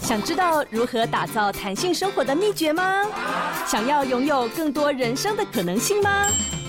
[0.00, 3.04] 想知道如何打造弹性生活的秘诀吗？
[3.66, 6.26] 想要拥有更多人生的可能性吗？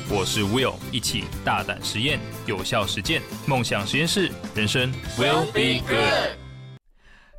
[0.10, 6.38] 我是 Will，一起大胆实验，有效实践，梦想实验室，人生 Will be good。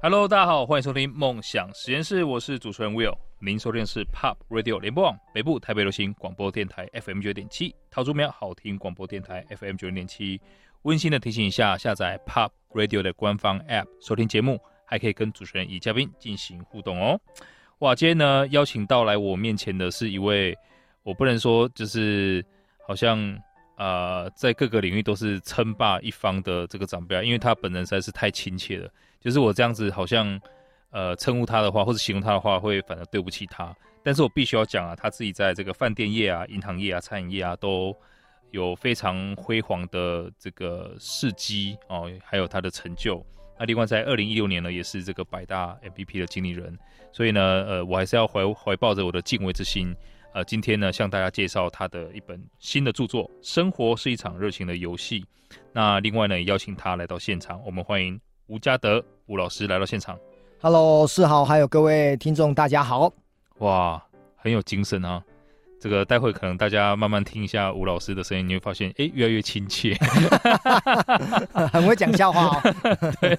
[0.03, 3.15] Hello，大家好，欢迎收听梦想实验室，我是主持人 Will。
[3.41, 10.41] 您收听的是 Pop Radio 联播网北部台北流行广播电台 FM 九点七，桃竹苗好听广播电台 FM 九点七。
[10.85, 17.19] 温馨的提醒一下，下载 Pop Radio 的官方 App 收听节目，还可以跟主持人与嘉宾进行互动哦。
[17.79, 20.55] 哇，今天呢邀请到来我面前的是一位，
[21.03, 22.45] 我不能说就是
[22.87, 23.19] 好像
[23.79, 28.87] 呃在各个领域都是称霸一方的这个长辈，因为他本人实在是太亲切了。
[29.21, 30.39] 就是我这样子好像
[30.91, 33.75] 呃称呼他的话，或者形容他的话，会反而对不起他。
[34.03, 37.97] 但是我必须要讲啊，他自己在这个饭店业啊、银行业啊、餐饮业啊都。
[38.55, 43.21] 有非常辉煌的这个事迹哦，还有他的成就。
[43.59, 46.79] 那另外在二零一六年呢，也是这个百大 MVP 的经理人。
[47.11, 49.93] 所以呢，呃，我还是要怀怀抱着我的敬畏之心，
[50.33, 55.21] 呃，今天呢向大家介绍他的一本新的著作《生活是一场热情的游戏》。
[55.73, 60.17] 那另外呢，也邀请他来到现场，我们欢迎吴家德吴老师来到现场。
[60.61, 63.13] Hello，世豪，还有各位听众，大家好。
[63.59, 64.01] 哇，
[64.37, 65.25] 很有精神啊。
[65.85, 69.95] 这个待会可能大家慢慢听一下吴老师的声音，你会发现，哎，越来越亲切，
[71.71, 72.75] 很会讲笑话哦。
[73.21, 73.39] 对，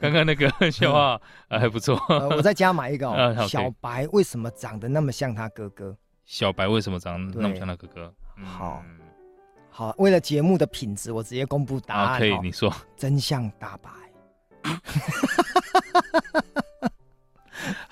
[0.00, 2.00] 刚刚那个 笑话还不错。
[2.30, 5.94] 我在家买一个哦，小白为什么长得那么像他哥哥？
[6.24, 8.10] 小白为什么长得那么像他哥哥？
[8.42, 8.82] 好，
[9.68, 12.18] 好，为了节目的品质，我直接公布答案。
[12.18, 12.72] 可以，你说。
[12.96, 13.90] 真相大白。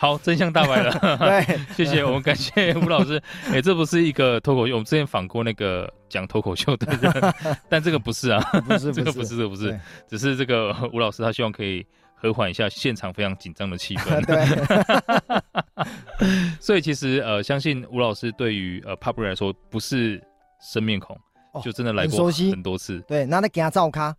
[0.03, 0.92] 好，真相大白了。
[1.47, 3.22] 对， 谢谢，我们感谢吴老师。
[3.47, 7.33] 哎、欸，这不是一个脱口秀，我们之前访过那个讲脱口秀的人，
[7.69, 11.86] 但这个不是啊，不是，这个不是，这个不是，只是这个吴老师他希望可以
[12.17, 14.27] 和缓一下现场非常紧张的气氛。
[14.27, 14.45] 对，
[16.58, 20.20] 所以其实呃，相信吴老师对于呃 Pop 来说不是
[20.61, 21.17] 生面孔，
[21.52, 22.98] 哦、就真的来过很多次。
[23.07, 24.12] 对，那他给他照咖。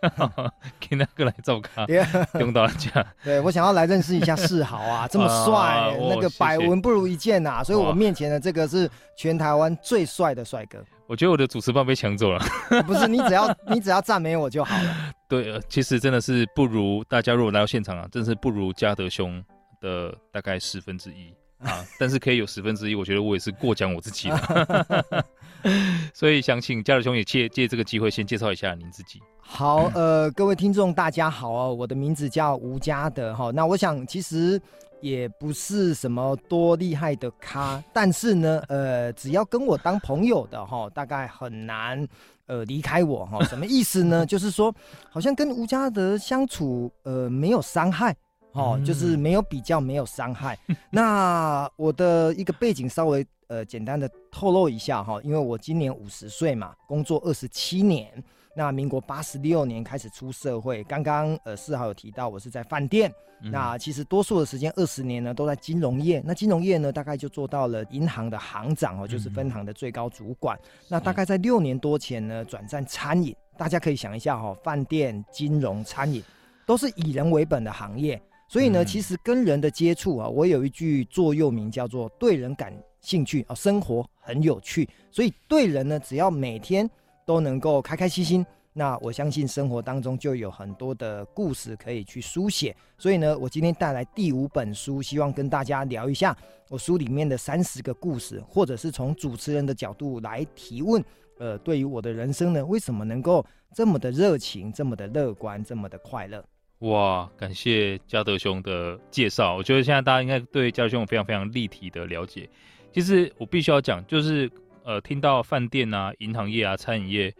[0.80, 1.86] 给那个来照咖，
[2.40, 3.04] 用到了家。
[3.22, 7.64] 对，我想要来认识一下世豪啊，这么帅，啊、那个百闻不如一见呐、啊。
[7.64, 10.78] 所以我面前的这个是全台湾最帅的帅哥。
[11.06, 12.38] 我觉得我的主持棒被抢走了。
[12.86, 15.12] 不是，你只要你只要赞美我就好了。
[15.28, 19.42] 对，其实真的是不如大家如果来到现场啊，真的是不如嘉德兄
[19.80, 21.34] 的大概十分之一
[21.66, 21.84] 啊。
[21.98, 25.24] 但是可以有十分之一，我觉得我也是过奖我自己了。
[26.14, 29.20] 所以想请嘉德兄也借借这个机会先介绍一下您自己。
[29.38, 33.50] 好，呃，各位听众大家好哦，我的名字叫吴嘉德哈。
[33.52, 34.60] 那我想其实
[35.00, 42.06] 也不是什么多厉害的咖，但是呢，呃，只要跟我当朋友的哈，大概很难
[42.46, 43.42] 呃离开我哈。
[43.44, 44.24] 什么意思呢？
[44.24, 44.72] 就是说
[45.10, 48.14] 好像跟吴嘉德相处呃没有伤害
[48.52, 50.58] 哦，就是没有比较没有伤害。
[50.90, 58.10] 那我的一个背景稍微呃简单的透露一下哈，因为我今年五十岁嘛，工作二十七年。
[58.52, 63.10] 那民国八十六年开始出社会，刚刚呃四号有提到我是在饭店，
[63.42, 70.58] 嗯、那其实多数的时间二十年呢都在金融业，那金融业呢大概就做到了银行的行长哦，就是分行的最高主管。
[70.64, 76.20] 嗯、那大概在六年多前呢转战餐饮，大家可以想一下哈、哦，饭店、金融、餐饮
[76.66, 86.90] 都是以人为本的行业，所以呢、嗯、其实跟人的接触啊，我有一句座右铭叫做对人感兴趣啊，生活很有趣，所以对人呢只要每天。
[87.26, 92.74] 都能够开开心心，那我相信生活当中就有很多的故事可以去书写。
[92.98, 96.36] 所以呢，我今天带来第五本书，希望跟大家聊一下
[96.68, 101.00] 我书里面的三十个故事，或者是从主持人的角度来提问。
[101.38, 103.46] 呃，对于我的人生呢，为什么能够
[103.76, 106.44] 这么的热情，这么的乐观，这么的快乐？
[106.80, 109.56] 哇，感谢嘉德兄的介绍。
[109.56, 112.48] 我觉得现在大家应该对嘉德兄有非常非常立体的了解。
[112.92, 114.50] 其实我必须要讲，就是。
[114.82, 117.32] 呃，听到饭店啊、银行业啊、餐饮业，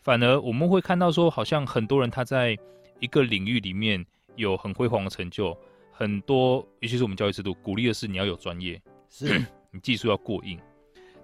[0.00, 2.56] 反而我们会看到说，好像很多人他在
[3.00, 4.04] 一个领域里面
[4.34, 5.56] 有很辉煌的成就，
[5.92, 8.80] 很多，尤其是我们教育制度鼓励的是你要有专业，
[9.10, 9.38] 是
[9.70, 10.58] 你技术要过硬。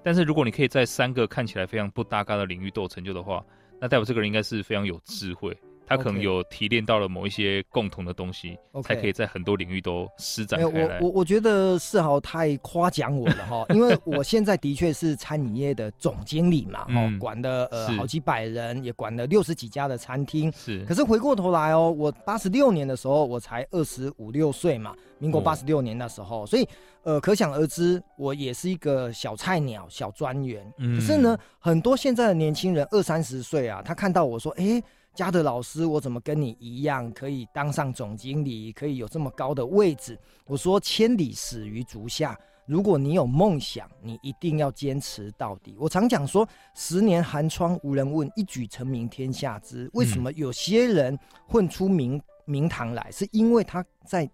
[0.05, 3.43] 但是如果你可以在三个看起来非常不搭嘎的领域都有成就的话，
[3.81, 5.57] 那代表这个人应该是非常有智慧。
[5.87, 8.83] 他可能有提炼到了某一些共同的东西，Okay.
[8.83, 10.99] 才可以在很多领域都施展开来。
[11.01, 20.51] 我我我觉得世豪太夸奖我了哈， 因为我现在的确是餐饮业的总经理嘛， 哦、嗯，管了呃好几百人，也管了六十几家的餐厅。
[20.53, 26.67] 是，可是回过头来哦，我八十六年的时候，我才二十五六岁嘛，民国八十六年那时候，哦、所以
[27.03, 30.65] 呃，可想而知，我也是一个小菜鸟、小专员。
[30.79, 34.85] 嗯、可是呢，很多现在的年轻人二三十岁啊，他看到我说，哎、欸。
[35.15, 40.19] 嘉德老师，我怎么跟你一样可以当上总经理，可以有这么高的位置？
[40.47, 42.39] 我说千里始于足下。
[42.65, 45.77] 如果你有梦想，你一定要坚持到底。
[45.79, 49.91] 我常讲说，十年寒窗无人问，一举成名天下知。
[49.93, 53.11] 为什么有些人混出名名堂来？
[53.11, 54.27] 是因为他在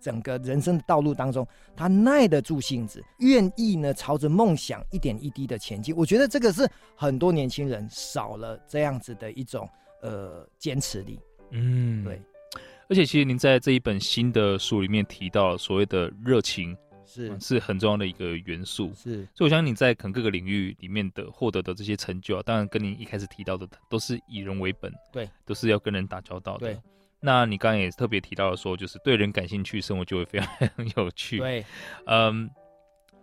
[0.00, 1.46] 整个人生的道路当中，
[1.76, 5.94] 他耐得住性子，愿意呢朝着梦想一点一滴的前进。
[5.94, 9.68] 我觉得这个是很多年轻人少了这样子的一种
[10.02, 11.18] 呃坚持力。
[11.50, 12.20] 嗯，对。
[12.90, 16.76] 而且其实您在这一本新的书里面提到所谓的热情。
[17.04, 26.68] 是、嗯、是很重要的一个元素，是，所以我相信你在可能各个领域里面的获得的这些成就啊，当然跟您一开始提到的都是以人为本，对，都是要跟人打交道的。
[26.68, 26.80] 对，
[27.20, 30.48] 那你刚刚也特别提到了说，就是对人感兴趣，生活就会非常
[30.96, 31.38] 有趣。
[31.38, 31.66] 对，
[32.06, 32.48] 嗯，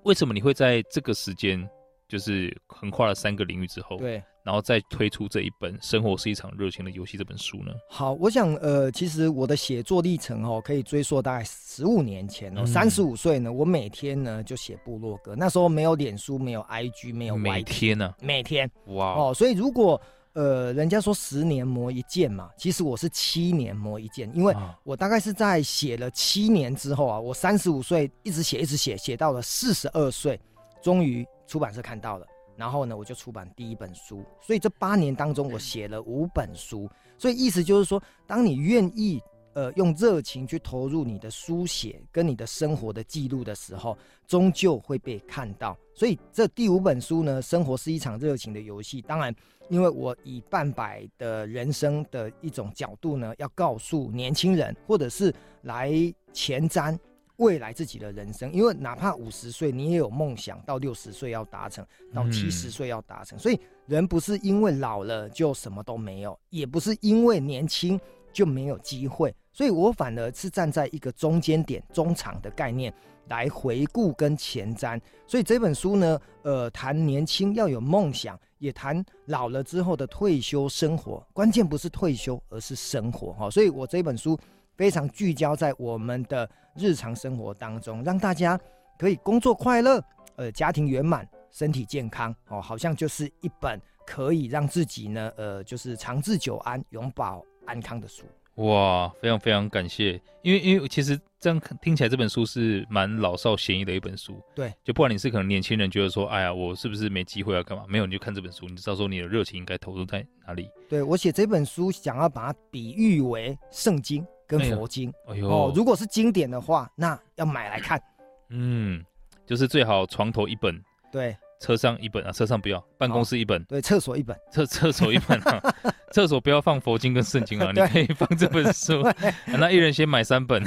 [0.03, 1.67] 为什么你会在这个时间，
[2.09, 4.21] 就是横跨了三个领域之后，对？
[4.43, 7.71] 然后再推出这一本《生活是一场热情的游戏》这本书呢？
[7.87, 20.01] 好，我想，呃，其实我的写作历程哦，可以追溯大概十五年前哦，三十五岁呢，我每天呢就写部落格，那时候没有脸书，没有 IG，没有 YT，每天呢、啊，每天，哇哦，所以如果
[20.33, 30.39] 呃，人家说十年磨一剑嘛，其实我是七年磨一剑，因为我大概是在写了七年之后啊，我三十五岁一直写，一直写，写到了四十二岁，
[30.81, 32.27] 终于出版社看到了。
[32.55, 34.23] 然后呢，我就出版第一本书。
[34.41, 36.89] 所以这八年当中，我写了五本书。
[37.17, 39.21] 所以意思就是说，当你愿意
[39.53, 43.97] 呃用热情去投入你的书写跟你的生活的记录的时候，
[44.27, 45.77] 终究会被看到。
[45.95, 49.01] 所以这第五本书呢，生活是一场热情的游戏。
[49.01, 49.33] 当然，
[49.69, 55.91] 因为我以半百的人生的一种角度呢，要告诉年轻人，或者是来
[56.33, 56.97] 前瞻。
[57.39, 63.37] 未来自己的人生，因为哪怕五十岁，你也有梦想，到六十岁要达成，到七十岁要达成。
[63.37, 63.39] 嗯。
[63.39, 67.99] 所以人不是因为老了就什么都没有，也不是因为年轻
[68.33, 69.33] 就没有机会。
[69.53, 72.93] 所以我反而是站在一个中间点、中场的概念
[73.29, 74.99] 来回顾跟前瞻。
[75.25, 81.25] 所以这本书呢，呃，谈年轻要有梦想，也谈老了之后的退休生活。
[81.31, 83.49] 关键不是退休，而是生活哈。
[83.49, 84.37] 所以我这本书。
[84.79, 88.57] 非常聚焦在我们的日常生活当中，让大家
[88.97, 90.01] 可以工作快乐，
[90.37, 93.77] 呃，家庭圆满，身体健康哦，好像就是一本
[94.07, 98.23] 可以让自己呢，呃，就是长治久安、永保安康的书。
[98.55, 104.41] 哇，非常非常感谢，因为因为其实这样听起来这本书是蛮老少咸宜的一本书。
[104.55, 107.83] 对，就不管你是可能年轻人觉得说，哎呀，我是不是没机会要干嘛？
[107.89, 110.69] 没有，你就看这本书，你就知道说你的热情应该投入在哪里。
[110.87, 114.25] 对，我写这本书，想要把它比喻为圣经。
[114.49, 118.01] 跟佛经，哎呦，哦，如果是经典的话，那要买来看。
[118.49, 119.05] 嗯，
[119.45, 125.75] 就是最好床头一本，对，车上一本啊，车上不要，办公室一本，哦、对，厕所一本，厕 厕所一本啊，
[126.11, 129.13] 厕所不要放佛经跟圣经啊，你可以放这本书， 啊、
[129.45, 130.63] 那一人先买三本，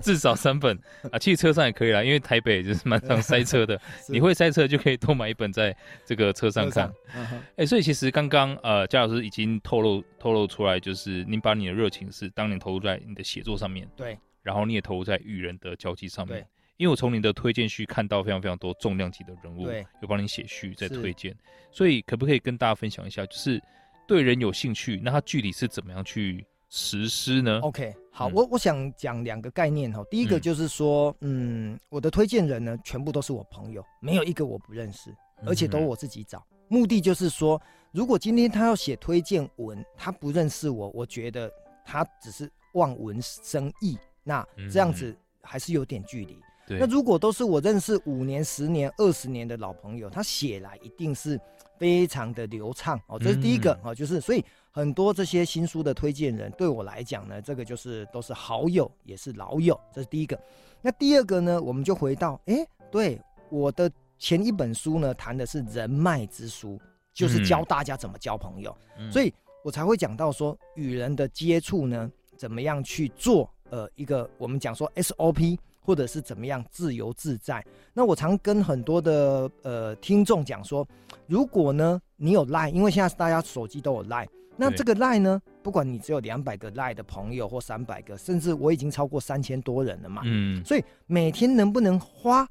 [0.00, 0.78] 至少三本。
[1.10, 5.76] 啊，汽车上也可以啦，因为台北就是蛮常塞车的，你会塞车就可以多买一本在
[6.06, 6.86] 这个车上看。
[6.86, 10.02] 哎、嗯欸，所以其实刚刚呃，嘉老师已经透露。
[10.22, 16.46] 透露出来，就是您把你的热情是当年投入在你的写作上面，对，然后你也投入在与人的交际上面，对，
[16.82, 21.32] 因为我从你的推荐序看到非常非常多重量级的人物，对，有帮你写序在推荐，
[21.70, 23.62] 所以可不可以跟大家分享一下，就是
[24.04, 35.14] 对人有兴趣，那他具体是怎么样去实施呢？OK，好，嗯、我我想讲两个概念哈，第一个就是说，嗯，嗯，我的推荐人呢，全部都是我朋友，没有一个我不认识，
[35.46, 37.62] 而且都我自己找，嗯、目的就是说。
[37.92, 41.52] 如果今天他要写推荐文，他不认识我，我觉得
[41.84, 44.42] 他只是望文生义，那
[44.72, 46.38] 这样子还是有点距离。
[46.72, 46.80] 对。
[46.80, 51.40] 那如果都是我认识五年、十年、二十年的老朋友，他写来一定是
[51.78, 53.18] 非常的流畅哦。
[53.18, 59.78] 这是第一个哦，就是所以很多这些新书的推荐人对我来讲呢，这个就是都是好友，也是老友。
[59.92, 60.38] 这是第一个。
[60.80, 66.80] 那第二个呢，我们就回到，哎，对，我的前一本书呢，谈的是人脉之书。
[67.14, 69.30] 就是教大家怎么交朋友，嗯、所以
[69.62, 77.64] 我才会讲到说与人的接触呢，怎么样去做呃一个我们讲说 SOP，或者是怎么样自由自在。
[77.92, 80.86] 那我常跟很多的呃听众讲说，
[81.26, 92.48] 如果呢你有 Line，因为现在大家手机都有 Line，那这个 Line 呢，不管你只有两百个 Line 的朋友或三百个，甚至我已经超过三千多人了嘛，嗯，所以每天能不能花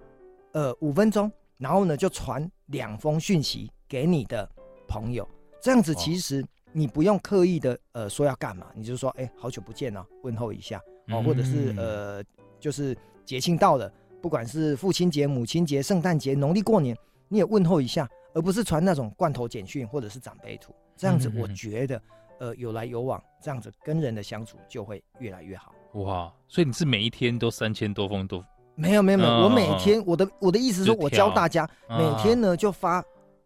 [0.51, 3.71] 呃五分钟，然后呢就传两封讯息。
[3.91, 4.49] 给你的
[4.87, 5.27] 朋友，
[5.61, 12.23] 这样子其实你不用刻意的呃说要干嘛，你就说哎、欸、好久不见了，问候一下哦，或者是呃
[12.57, 12.95] 就是
[13.31, 13.89] 节庆到了，
[14.21, 16.93] 不管是父亲节、母亲节、圣诞节、农历过年，
[17.29, 22.01] 你也问候一下，而不是传那种罐头简讯或者是长辈图，这样子我觉得，
[22.41, 25.73] 呃，有来有往，这样子跟人的相处就会越来越好。
[25.93, 28.43] 哇，所以你是每一天都三千多封都？
[28.75, 33.01] 没有没有没有，我每天我的我的意思是说，我教大家每天呢就发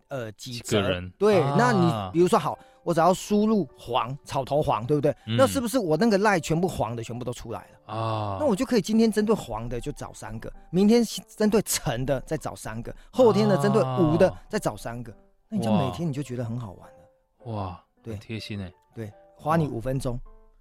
[0.07, 1.07] 呃几个人。
[1.19, 5.13] 对，那你比如说好，我只要输入黄草头黄，对不对？
[5.25, 8.37] 那是不是我那个赖全部黄的全部都出来了啊？
[8.39, 11.03] 那我就可以今天针对黄的就找三个，明天
[11.35, 15.11] 针对橙的再找三个，后天的针对无的再找三个。
[15.49, 17.51] 那你就每天你就觉得很好玩了。
[17.51, 20.19] 哇，对，贴心哎，对，花你五分钟，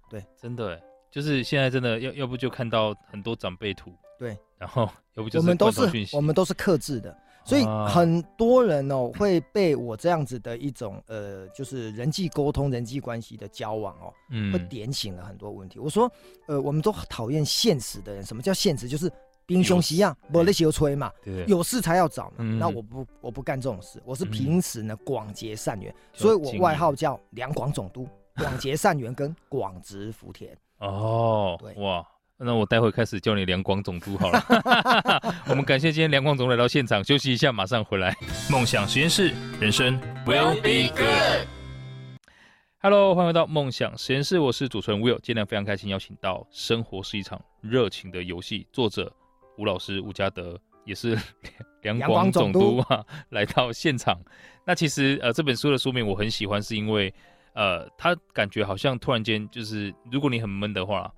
[0.09, 3.93] 对，真的哎，就是现在真的要要不就看到很多长辈图。
[4.17, 5.81] 对，然后要不就是我们都是
[6.13, 7.15] 我们都是克制的，
[7.45, 15.77] 所以很多人哦会被我这样子的一种呃，就是人际沟通、人际关系的交往哦，嗯，会点醒了很多问题。
[15.77, 16.11] 我说，
[16.47, 18.23] 呃，我们都讨厌现实的人。
[18.25, 18.89] 什么叫现实？
[18.89, 19.11] 就是
[19.45, 22.43] 兵凶袭样，没得休吹嘛，对，有事才要找嘛。
[22.43, 30.57] 那我不我不干这种事，我是平时呢广结善缘，所以我外号叫两广总督，广结善缘跟广植福田。
[30.79, 32.03] 哦，对，哇。
[32.37, 34.43] 那我待会开始叫你两广总督好了。
[35.47, 38.13] 我们感谢今天两广总来到现场，休息一下，马上回来。
[38.51, 41.47] 梦想实验室，人生 will be good。
[42.79, 45.17] Hello，欢迎回到梦想实验室，我是主持人 Will。
[45.23, 49.09] 今天非常开心邀请到《生活是一场热情的游戏》作者
[49.57, 51.17] 吴老师吴家德，也是
[51.83, 54.19] 两广总督啊，来到现场。
[54.65, 57.13] 那其实呃，这本书的书名我很喜欢，是因为
[57.53, 61.09] 呃，他感觉好像突然间就是，如果你很闷的话。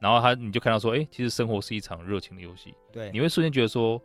[0.00, 2.74] 然后他，你就看到说，哎，其实生活是一场热情的游戏。
[2.92, 4.00] 对，你会瞬间觉得说，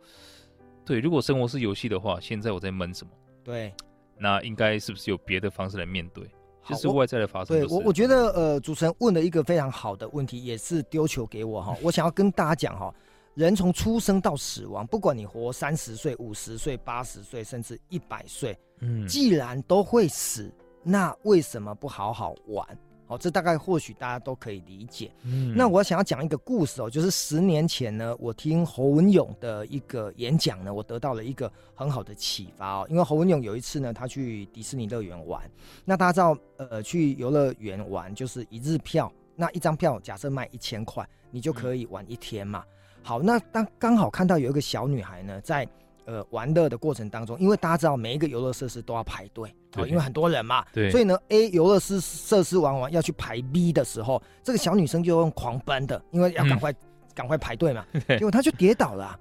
[0.84, 3.12] 对，如果生活是游戏的话，现在我在闷什么？
[3.42, 3.72] 对，
[4.18, 6.28] 那应该是不是有别的方式来面对？
[6.66, 7.66] 就是外在的发生的。
[7.66, 11.76] 对我，我觉得，呃，主持人问了一个非常好的问题，也是丢球给我哈。
[11.82, 12.94] 我想要跟大家讲哈，
[13.34, 20.50] 人从出生到死亡，不管你活三十岁、五十岁、八十岁，甚至一百岁，嗯，既然都会死，
[20.82, 22.66] 那为什么不好好玩？
[23.14, 25.08] 好，这大概或许大家都可以理解。
[25.22, 32.86] 嗯，那我想要讲一个故事哦，就是十年前呢，我听侯文勇的一个演讲呢，我得到了一个很好的启发哦。
[32.90, 35.48] 因为侯文勇有一次呢，他去迪士尼乐园玩，
[35.84, 42.64] 那大家知道，呃，去游乐园玩就是一日票，那一张票假设卖一千块，你就可以玩一天嘛。
[43.00, 45.64] 好，那当刚好看到有一个小女孩呢，在。
[46.06, 56.72] 呃，玩乐的过程当中，因为大家知道每一个游乐设施都要排队，哦，因为很多人嘛，对，所以呢，A 游乐设设施玩完要去排 B 的时候，这个小女生就用狂奔的，因为要赶快
[57.14, 59.18] 赶、嗯、快排队嘛， 结果她就跌倒了，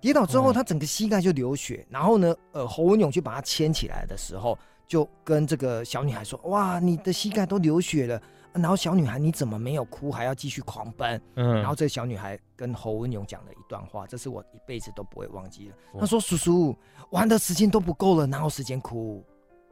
[0.00, 4.58] 跌倒之后她整个膝盖就流血，然后呢，呃，侯文勇去把她牵起来的时候，
[4.88, 8.20] 就跟这个小女孩说：“哇，你的膝盖都流血了。”
[8.54, 11.20] 然后小女孩，你怎么没有哭，还要继续狂奔？
[11.36, 15.74] 嗯，然后这个小女孩跟侯文勇讲了一段话，这是我一辈子都不会忘记的。
[15.98, 16.76] 她说：“叔叔，
[17.10, 19.24] 玩的时间都不够了，哪有时间哭？”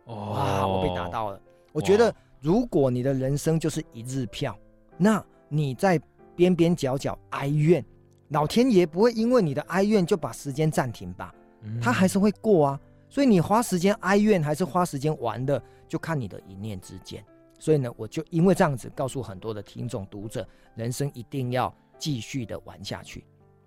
[0.06, 1.40] 哇，我被打到了。
[1.72, 4.56] 我觉得，如果你的人生就是一日票，
[4.96, 6.00] 那你在
[6.34, 7.84] 边边角角哀怨，
[8.28, 11.34] 老天爷不会因为你的哀怨就把时间暂停吧？
[11.82, 12.80] 他还是会过啊。
[13.08, 17.24] 所以你花时间哀怨，还是花时间玩的，就看你的一念之间。
[17.60, 23.22] 所以呢，我就因为这样子告诉很多的听众读者，人生一定要继续的玩下去。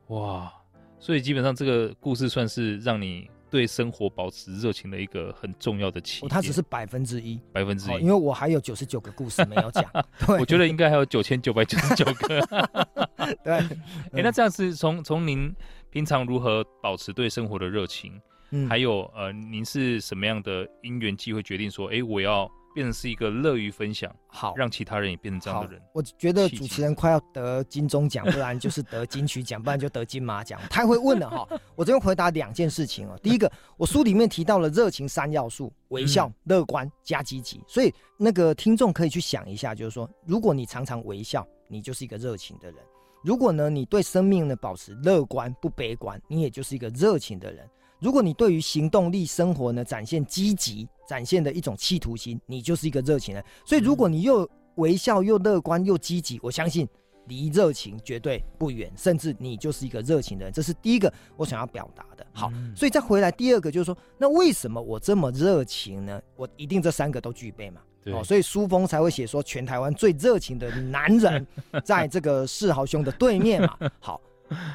[0.08, 0.52] 哇！
[1.00, 6.30] 所以基本上这个故事算是让你对生活保持热情的一个很重要的起点。
[6.30, 9.84] 它只是百分之一，百分之一，因为我还有九十九个故事没有讲。
[10.26, 12.42] 对我觉得应该还有九千九百九十九个。
[13.44, 13.68] 对，哎、
[14.14, 15.54] 欸，那这样是从从您
[15.92, 18.20] 平常如何保持对生活的热情，
[18.50, 22.50] 嗯，还有呃，您是什么样的因缘机会决定说，哎、欸，我要。
[22.74, 25.82] 变成是一个乐于分享，好让其他人也变成这样的人。
[25.94, 30.60] 我觉得主持人快要得金钟奖，不然就是得金曲奖，不然就得金马奖。
[30.70, 31.48] 太会问了哈！
[31.76, 33.18] 我这边回答两件事情哦。
[33.22, 37.64] 第一个，我书里面提到了热情三要素：微笑、乐观加积极。
[37.68, 42.80] 所以那个听众可以去想一下，就是说，如果你常常微笑，你就是一个热情的人；
[43.24, 47.70] 如果呢，你对生命呢保持乐观不悲观，你也就是一个热情的人。
[48.04, 53.42] 如果你对于行动力生活呢展现积极，展现的一种企图心，你就是一个热情人。
[53.66, 56.86] 所以，如果你又微笑又乐观又积极，我相信
[57.28, 60.54] 离热情绝对不远，甚至你就是一个热情的人。
[60.54, 62.28] 这是第一个我想要表达的。
[62.34, 66.22] 好，所以再回来第二个就是说，那为什么我这么热情呢？
[66.36, 67.80] 我一定这三个都具备嘛。
[68.08, 71.48] 哦，所以书封才会写说，全台湾最热情的男人，
[71.86, 73.78] 在这个世豪兄的对面嘛。
[74.02, 74.20] 好，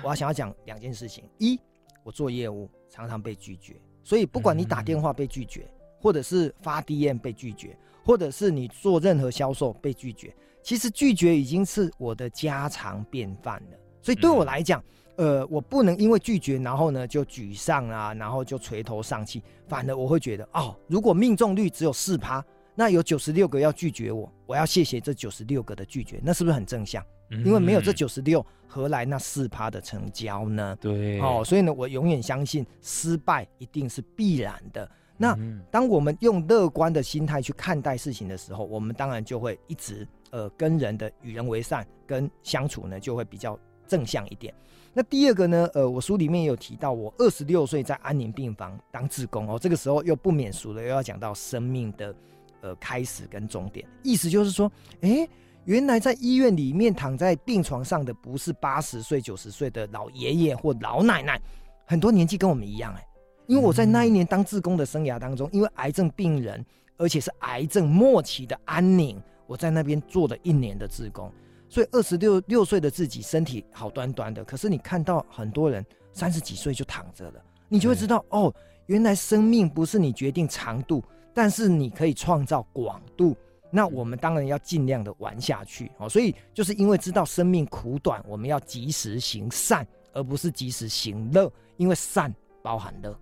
[0.02, 1.60] 我要想要讲两件事情：一，
[2.08, 2.66] 我做业务。
[2.90, 13.76] 常常被拒绝，所以不管你打电话被拒绝，或者是发 DM 被拒绝，或者是你做任何销售被拒绝，其实拒绝已经是我的家常便饭了。
[14.00, 14.82] 所以对我来讲，
[15.16, 22.42] 呃，我不能因为拒绝，然后呢就沮丧啊，然后就垂头丧气，反而我会觉得，哦，如果命中率只有四趴，
[22.74, 27.04] 那有九十六个要拒绝我，我要谢谢这九十六个的拒绝，那是不是很正向？
[27.30, 30.76] 因为没有这九十六，何来那四趴的成交呢？
[30.80, 34.90] 对，哦，所以呢，我永远相信失败一定是必然的。
[35.16, 35.36] 那
[35.70, 44.54] 当我们用乐观的心态去看待事情的时候，我们当然就会一直呃跟人的与人为善，跟相处呢就会比较正向一点。
[44.94, 52.14] 那第二个呢，呃，我书里面也有提到，我二十六岁在安宁病房当志工哦，这个时候又不免俗了，又要讲到生命的
[52.60, 54.70] 呃开始跟终点，意思就是说，
[55.00, 55.28] 诶。
[55.68, 61.38] 原来在医院里面躺在病床上的不是八十岁、九十岁的老爷爷或老奶奶，
[61.84, 63.06] 很多年纪跟我们一样哎。
[63.46, 66.64] 因为我在那一年当志工的生涯当中，因为癌症病人，
[66.96, 71.30] 而且是癌症末期的安宁，我在那边做了一年的志工，
[71.68, 75.84] 所以二十六六岁的自己身体好端端的，可是你看到很多人
[76.14, 78.50] 三十几岁就躺着了，你就会知道哦，
[78.86, 83.36] 原来生命不是你决定长度，但是你可以创造广度。
[83.70, 93.14] 那我们当然要尽量的玩下去哦，所以就是因为知道生命苦短，我们要及时行善，而不是及时行乐，因为善包含乐，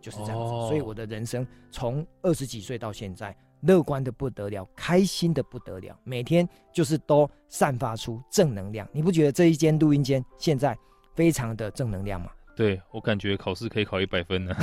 [0.00, 0.34] 就是这样子。
[0.34, 8.88] 哦、所以我的人生从二十几岁到现在，乐观的不得了，开心的不得了，每天就是都散发出正能量。
[8.92, 10.76] 你不觉得这一间录音间现在
[11.14, 12.30] 非常的正能量吗？
[12.54, 14.54] 对，我感觉考试可以考一百分呢。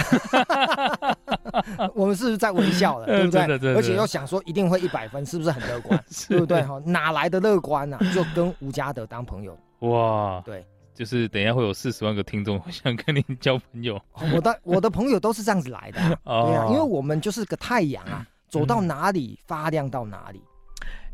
[1.95, 3.05] 我们是不是在微笑了？
[3.07, 3.75] 对不对？
[3.75, 6.01] 而且又想说一定会一百分，是不是很乐观？
[6.09, 6.61] 是对不对？
[6.63, 8.13] 哈，哪来的乐观呢、啊？
[8.13, 9.57] 就跟吴家德当朋友。
[9.79, 13.99] 哇，对，就是等一下会有四十万个听众想跟你交朋友。
[14.33, 20.41] 我的我的朋友都是这样子来的、啊，对啊，因为我们就是个太阳啊，走到哪里发亮到哪里。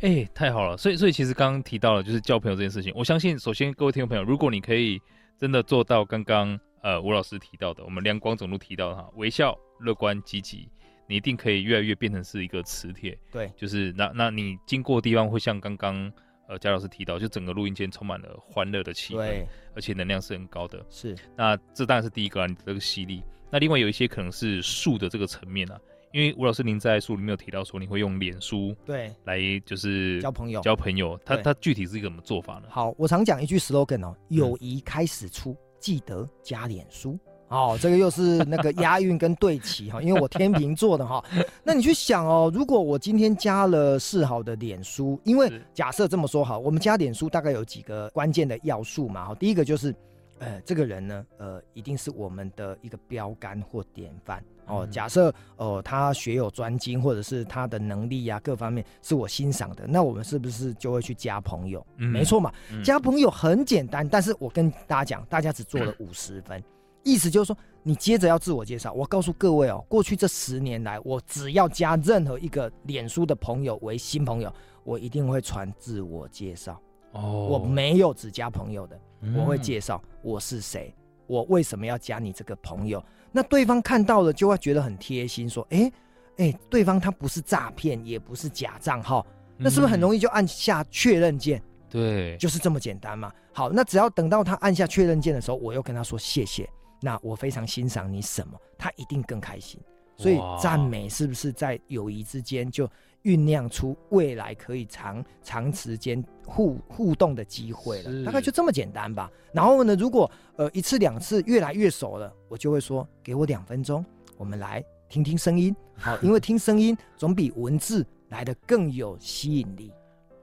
[0.01, 0.75] 哎、欸，太好了。
[0.77, 5.01] 所以所以其实刚刚提到了就是交朋友这件事情，我相信首先各位听众朋友，如果你可以。
[5.37, 10.69] 真的做到刚刚呃吴老师提到的，我们亮光总路提到的哈，微笑、乐观、积极，
[11.07, 13.17] 你一定可以越来越变成是一个磁铁。
[13.31, 16.11] 对，就是那那你经过的地方会像刚刚
[16.47, 20.85] 呃贾老师提到，就整个录音间充满了欢乐的气氛，而且能量是很高的。
[20.89, 23.23] 是，那这当然是第一个啊，你的这个吸力。
[23.51, 25.79] 那另外有一些可能是术的这个层面啊。
[26.11, 32.69] 因为吴老师您在书里面有提到说，你会用脸书对来就是交朋友交朋友，他他具体是一个什么做法呢？
[32.69, 41.23] 好，我常讲一句 slogan 哦，友谊开始出，嗯、记得加脸书哦，这个又是那个押韵跟对齐哈，因为我天秤座的哈，
[41.63, 49.95] 那你去想哦，如果我今天加了示好的脸书，因为假设这么说哈，我们加脸书大概有几个关键的要素嘛，哈，第一个就是。
[50.37, 54.85] 呃，这个人呢，呃，一定是我们的一个标杆或典范哦。
[54.91, 61.87] 假设哦、呃，他学有专精，或者是他的能力呀、啊，各方面是我欣赏的，那我们是不是就会去加朋友？
[61.99, 62.51] 嗯、没错嘛，
[62.83, 66.61] 加朋友很简单，但是我跟大家讲，大家只做了 五十分，
[67.05, 68.91] 意思就是说，你接着要自我介绍。
[68.91, 74.51] 我告诉各位哦，过去这十年来，我只要加任何一个脸书的朋友为新朋友，
[74.83, 76.77] 我一定会传自我介绍。
[77.13, 78.99] 哦，我没有只加朋友的。
[79.35, 80.93] 我会介绍我是谁，
[81.25, 83.03] 我为什么要加你这个朋友。
[83.31, 85.91] 那对方看到了就会觉得很贴心，说：“哎，
[86.37, 89.25] 哎，对方他不是诈骗，也不是假账号，
[89.57, 91.61] 那是不是很容易就按下确认键？
[91.89, 93.31] 对，就是这么简单嘛。
[93.51, 96.69] 好，那只要等到他按下确认键的时候，我又跟他说谢谢，
[97.05, 99.79] 那我非常欣赏你什么，他一定更开心。
[100.17, 102.89] 所以赞美是不是在友谊之间就？”
[103.25, 109.31] 酝酿出未来可以长长时间互互动的机会了，大概就这么简单吧。
[109.51, 114.05] 然后呢，如果呃一次两次越来越熟了，我就会说，给我两分钟，
[114.37, 115.75] 我们来听听声音。
[115.95, 119.91] 好，因为听声音总比文字来的更有吸引力。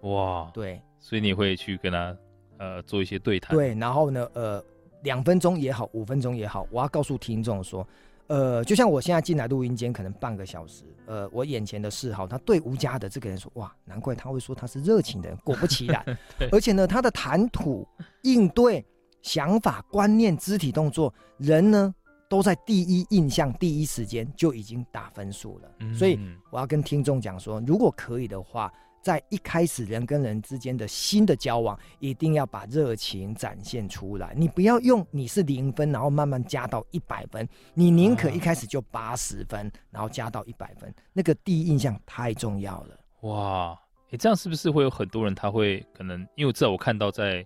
[0.01, 2.16] 哇，对，所以你会去跟他
[2.59, 3.57] 呃做一些对谈。
[3.57, 4.64] 对，然后呢，呃，
[5.03, 7.87] 两分钟也好，五分钟也好，我要告诉听众说。
[8.29, 10.85] 呃，就像我现在进来录音间，可能半个小时。
[11.05, 16.03] 呃，我眼前的嗜好，他对吴家的这个人说：“哇，难怪他会说他是热情的人。”果不其然，
[16.51, 17.87] 而且呢，他的谈吐、
[18.23, 18.83] 应对、
[19.21, 21.95] 想法、观念、肢体动作，人呢
[22.31, 25.71] 都在第一印象、第一时间就已经打分数了。
[25.81, 26.19] 嗯、所以
[26.51, 28.73] 我要跟听众讲说，如果可以的话。
[29.03, 34.33] 在一开始人跟人之间的新的交往，一定要把热情展现出来。
[34.37, 37.47] 你不要用你是零分，然后慢慢加到一百分。
[37.75, 40.95] 你宁可一开始就八十分，然后加到一百分。
[41.12, 42.99] 那个第一印象太重要了。
[43.23, 43.73] 哇，
[44.11, 46.27] 诶、欸、这样是不是会有很多人他会可能？
[46.37, 47.45] 因为至少我看到在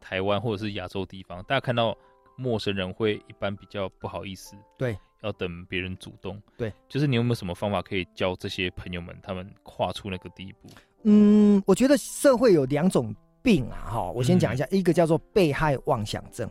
[0.00, 1.96] 台湾或者是亚洲地方，大家看到
[2.36, 4.56] 陌生人会一般比较不好意思。
[4.78, 4.96] 对。
[5.22, 10.68] 要等别人主动，对，就是你有没有什么方法可以教这些朋友们，他们跨出那个第一步？
[11.04, 16.48] 嗯，我觉得社会有两种病啊，哈，我先讲一下，嗯、一个叫做被害妄想症，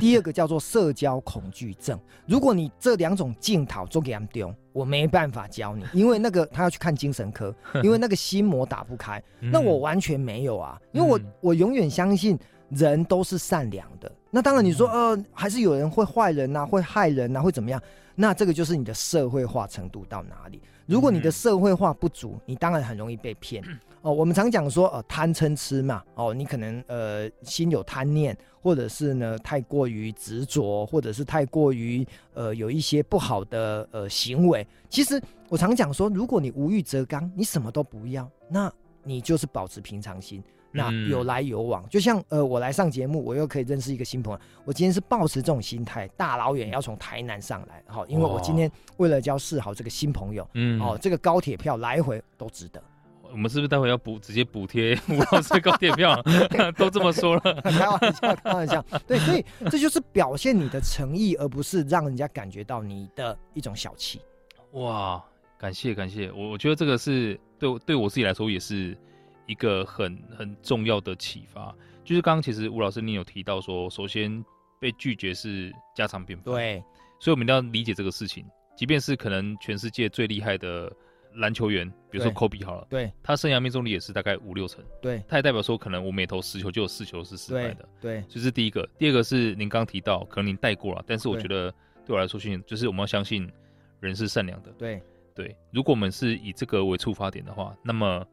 [0.00, 2.00] 第二个叫做社交恐惧症。
[2.26, 9.22] 如果你这两种镜头都给他们丢，我没办法教你，因为那个他要去看精神科，因为那个心魔打不开。
[9.38, 12.38] 那我完全没有啊，因为我我永远相信
[12.70, 14.10] 人都是善良的。
[14.30, 17.82] 那当然你说呃，还是有人会坏人呐，会害人呐，会怎么样？
[18.14, 20.62] 那这个就是你的社会化程度到哪里？
[20.86, 23.62] 如果你的社会化不足，你当然很容易被骗。
[24.02, 34.66] 哦，我们常讲说，呃，贪嗔痴嘛，哦，你可能呃心有贪念，或者是呢太过于执着，或者是太过于呃有一些不好的呃行为。
[34.88, 40.42] 其实我常讲说，如果你无欲则刚，你什么都不要，那你就是保持平常心。
[40.72, 44.40] 那有来有往，就像呃，我来上节目，我又可以认识一个新朋友。
[44.64, 52.80] 我今天是抱持这种心态，大老远要从台南上来，好，因为我今天为了交示好这个新朋友，嗯，哦，这个高铁票来回都值得。
[53.32, 56.20] 我们是不是待会要补直接补贴 吴老师高铁票？
[56.76, 58.84] 都这么说了， 开玩笑，开玩笑。
[59.06, 64.20] 对，所以这就是表现你的诚意，而不是让人家感觉到你的一种小气。
[64.72, 65.22] 哇，
[65.58, 68.96] 感谢感谢，我我觉得这个是对对我自己来说也是。
[69.46, 74.44] 一个很很重要的启发，就是刚刚其实吴老师你有提到说，首先
[74.78, 76.80] 被拒绝是家常便饭，对，
[77.18, 78.46] 所以我们一定要理解这个事情。
[78.76, 80.92] 即便是可能全世界最厉害的
[81.34, 88.88] 篮球员，比如说科比好了，对，他生涯命中率也是大概五六成，对，他也代表说可能我每投十球就有四球是失败的，对，这是第一个。
[88.98, 91.70] 第二个是您刚提到，可能您带过了，但是我觉得
[92.04, 93.50] 对我来说，训就是我们要相信
[94.00, 95.00] 人是善良的，对
[95.34, 95.56] 对。
[95.70, 98.26] 如果我们是以这个为出发点的话，那么。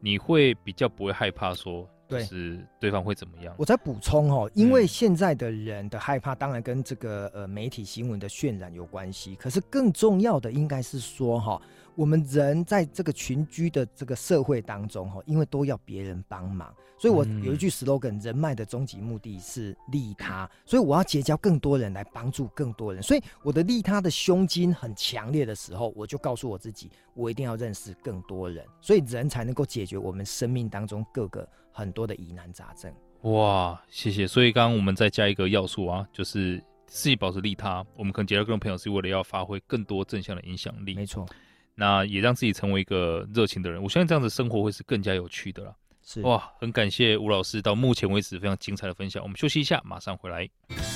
[0.00, 3.54] 你会比较不会害怕说，就是对方会怎么样？
[3.58, 9.34] 我在补充哦，因为现在的人的害怕，当然跟这个呃媒体新闻的渲染有关系。
[9.36, 11.60] 可是更重要的应该是说哈。
[11.96, 23.00] 我们人在这个群居的这个社会当中，哈，因为都要别人帮忙，所以我有一句 slogan：人脉的终极目的是利他，所以我要结交更多人来帮助更多人。
[23.00, 32.90] 所以我的利他的胸襟很强烈的时候，我就告诉我自己，我一定要认识更多人，所以人才能够解决我们生命当中各个很多的疑难杂症。
[33.22, 34.26] 哇，谢谢。
[34.26, 37.84] 所以刚刚我们再加一个要素啊，就是自己保持利他。
[37.96, 40.94] 我们可能结交更多朋友，是为了要发挥更多正向的影响力。
[40.94, 41.26] 没错。
[41.74, 45.74] 那也让自己成为一个热情的人，我相信这样的生活会是更加有趣的啦。
[46.06, 49.22] 是哇，很感谢吴老师到目前为止非常精彩的分享。
[49.22, 50.48] 我们休息一下，马上回来。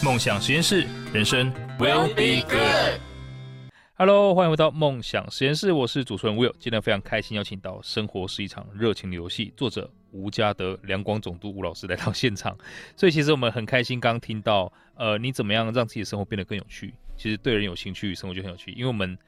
[0.05, 3.18] 梦想实验室，人生 will be good。
[4.01, 6.55] Hello，欢迎回到梦想实验室，我是主持人 Will。
[6.61, 12.57] 今天非常开心邀请到《生活是一场热情的游戏》作者吴家德、两广总督吴老师来到现场。
[12.95, 16.95] 所以其实我们很开心，刚刚听到呃，你怎么样让自己的生活变得更有趣？
[17.17, 19.19] 其实对人有兴趣，生活就很有趣，因为我们。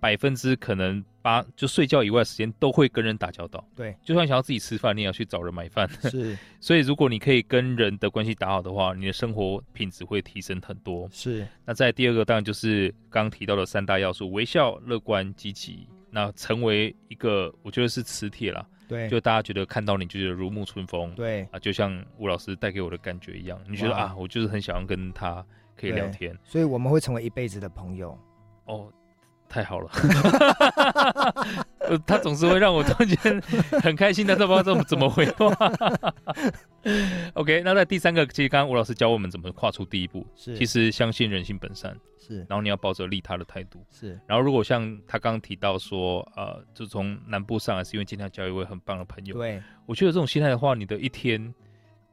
[0.00, 3.62] 百分之可能八，就睡觉以外的时间都会跟人打交道。
[3.76, 5.88] 对，就算想要自己吃饭，你也要去找人买饭。
[6.10, 11.06] 是， 所以如果你可以跟人的关系打好的话，你的生活品质会提升很多。
[11.12, 11.46] 是。
[11.66, 15.86] 那在第二个当然就是刚刚提到的三大要素：微笑、乐观、积极。
[16.12, 18.66] 那成为一个，我觉得是磁铁啦。
[18.88, 19.08] 对。
[19.08, 21.14] 就大家觉得看到你就觉得如沐春风。
[21.14, 21.46] 对。
[21.52, 25.44] 啊，就像吴老师带给我的感觉一样，你觉得啊，我就是很想要跟他
[25.76, 26.36] 可以聊天。
[26.42, 28.18] 所以我们会成为一辈子的朋友。
[28.64, 28.90] 哦。
[29.50, 29.90] 太好了，
[32.06, 33.42] 他总是会让我中间
[33.82, 35.52] 很开心，但是不知道怎么怎么回话。
[37.34, 40.56] OK，那在第三个，其实刚刚吴老师教我们怎么跨出第一步，是。
[40.56, 51.52] 其实相信人性本善，是，然后你要抱着利他的态度，是，然后如果像他刚刚提到说，呃，就从南部上来是因为今天要交一位很棒的朋友，对，我觉得这种心态的话，你的一天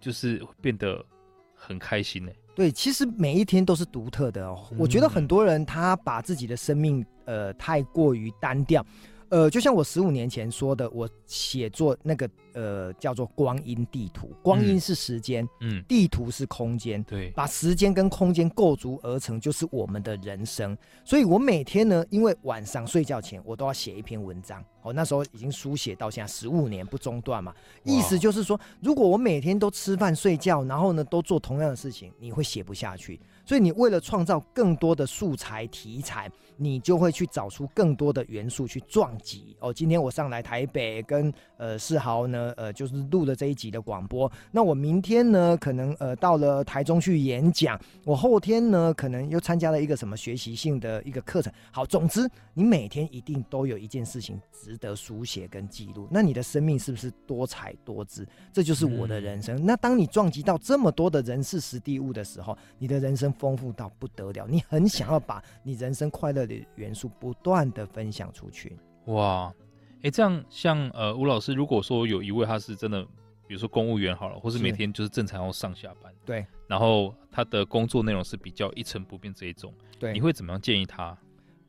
[0.01, 1.05] 就是变得
[1.53, 2.31] 很开心呢。
[2.57, 4.59] 对，其实每一天都是独特的哦。
[4.79, 8.83] 我觉得很多人他把自己的生命呃太过于单调，
[9.29, 20.77] 呃，就像我十五年前说的，我写作那个呃叫做光阴地图，光阴是时间，嗯，地图是空间，对，把时间跟空间构筑而成就是我们的人生。
[21.03, 24.63] 所以我每天呢，因为晚上睡觉前我都要写一篇文章。
[24.83, 33.19] 哦那时候已经书写到现在十五年不中断嘛，意思就是说，如果我每天都吃饭睡觉，然后呢都做同样的事情，你会写不下去。
[33.47, 39.55] 所以你为了创造更多的素材题材，你就会去找出更多的元素去撞击。
[39.61, 44.29] 哦，今天我上来台北跟呃世豪呢，呃就是录了这一集的广播。
[44.51, 47.79] 那我明天呢，可能呃到了台中去演讲。
[48.03, 51.53] 我后天呢，可能又参加了一个什么学习性的一个课程。
[51.71, 56.05] 好，总之你每天一定都有一件事情值得书写跟记录。
[56.11, 58.27] 那你的生命是不是多彩多姿？
[58.51, 59.65] 这就是我的人生。
[59.65, 63.33] 那当你撞击到这么多的人事时地物的时候，你的人生。
[63.39, 68.77] 丰富到不得了，你很想要把你人生快乐的元素不断的分享出去。
[69.05, 69.53] 哇，
[69.97, 73.03] 哎、欸，这样像呃吴老师，如果说有一位他是真的
[73.47, 81.17] 比如说公务员好了，或是每天就是正常要上下班，对，然后他的工作内容是比较一成不变这一种，对，你会怎么样建议他？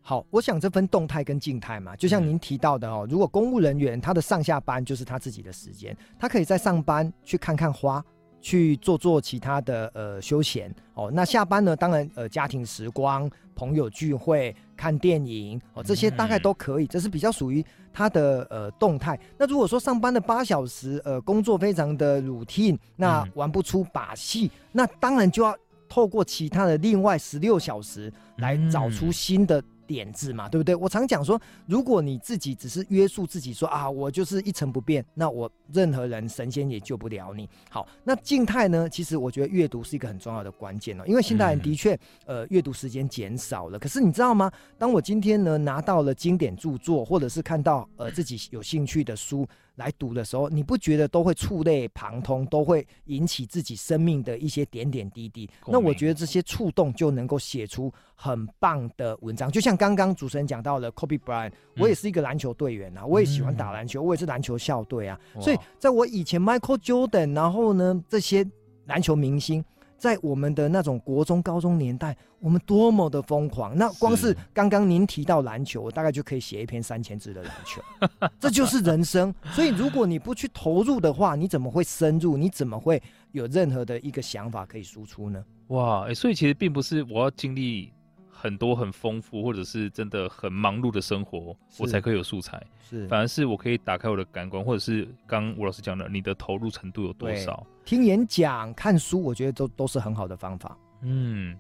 [0.00, 8.04] 好，我想这分动态跟静态嘛，就像您提到的哦，如果公务人员他的上下班就是他自己的时间，他可以在上班去看看花。
[8.48, 11.76] 去做做其他的呃休闲哦，那下班呢？
[11.76, 19.20] 当然呃家庭时光、朋友聚会、看电影哦，这些大概都可以，这是比较属于他的呃动态。
[19.36, 25.54] 那如果说上班的八小时，呃工作非常的 routine，那玩不出把戏，那当然就要
[25.86, 29.62] 透过其他的另外十六小时来找出新的。
[29.88, 30.74] 点子嘛，对不对？
[30.74, 37.48] 我常讲说，如果你自己只是约束自己说啊，我就是一成不变，那我任何人神仙也救不了你。
[37.70, 38.86] 好，那静态呢？
[38.86, 43.78] 其实我觉得阅读是一个很重要的关键哦，因为现代人的确呃阅读时间减少了。
[43.78, 44.52] 可是你知道吗？
[44.76, 49.48] 当我今天呢拿到了经典著作，或者是看到呃自己有兴趣的书。
[49.78, 55.48] 来读的时候，你不觉得都会触类旁通，都会引起自己生命的一些点点滴滴？
[55.66, 59.50] 那我觉得这些触动就能够写出很棒的文章。
[59.50, 65.18] 就像刚刚主持人讲到了 Kobe Bryant，我也是一个篮球队员啊，我也喜欢打篮球，我也是篮球校队啊。
[65.40, 68.44] 所以在我以前，Michael Jordan，然后呢这些
[68.86, 69.64] 篮球明星。
[69.98, 73.76] 在我们的那种国中、高中年代，我们多么的疯狂！
[73.76, 77.82] 那光是刚刚您提到篮球，我大概就可以写一篇三千字的篮球。
[78.38, 79.34] 这就是人生。
[79.52, 82.36] 所以，如果你不去投入的话，你怎么会深入？
[82.36, 85.44] 你怎么会有任何的一个想法可以输出呢？
[85.66, 86.06] 哇！
[86.06, 87.92] 欸，所以其实并不是我要经历。
[88.40, 92.64] 很多很丰富，或者是真的很忙碌的生活，我才可以有素材。
[92.80, 97.66] 是，反而是我可以打开我的感官，或者是刚吴老师讲的，你的投入程度有多少？
[97.84, 100.78] 听演讲、看书，我觉得都都是很好的方法。
[101.02, 101.58] 嗯，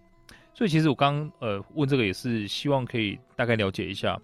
[0.54, 4.16] 所以其实我刚呃问这个也是希望可以大概了解一下。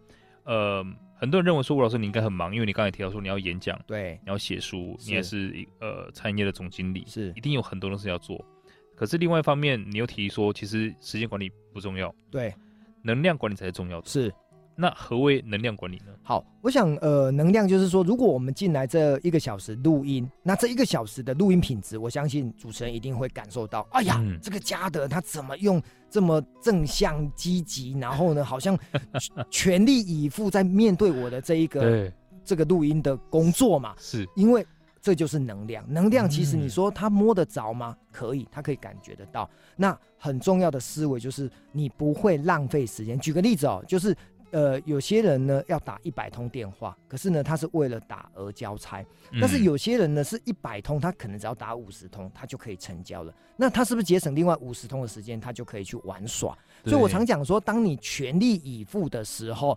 [0.45, 0.85] 呃，
[1.17, 8.45] 很多人认为说吴老师你应该很忙，因为你刚才提到说你要演讲，对，你要写书，你也是呃餐饮业的总经理，是一定有很多东西要做。
[8.95, 12.55] 可是另外一方面，你又提说，其实时间管理不重要，对，
[13.03, 14.07] 能量管理才是重要的。
[14.09, 14.33] 是，
[14.77, 16.13] 那何谓能量管理呢？
[16.23, 28.79] 好，我想，呃，能量就是说，如果我们进来这一个小时录音，那这一个小时的录音品质，我相信主持人一定会感受到，哎呀，嗯、这个嘉德他怎么用这么正向积极，然后呢，好像
[29.51, 32.13] 全力以赴在面对我的这一个
[32.45, 33.95] 这个录音的工作嘛？
[33.99, 34.65] 是因为。
[35.05, 37.95] 这就是能量，能量其实你说它摸得着吗？
[38.11, 39.49] 可以，它可以感觉得到。
[39.77, 43.21] 那很重要的思维就是你不会浪费时间。
[43.21, 44.17] 举个例子哦，就是。
[44.51, 49.05] 呃，有些人呢要打一百通电话，可是呢他是为了打而交差。
[49.33, 53.35] 嗯、但是有些人呢是一百通，他可能只要打五十通，他就可以成交了。
[53.57, 56.57] 那他是不是节省另外五十通的时间，他就可以去玩耍？
[56.85, 59.73] 所以我常讲说，当你全力以赴的时候，